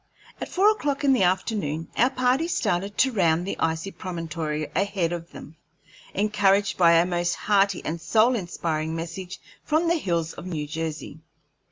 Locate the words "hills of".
9.99-10.47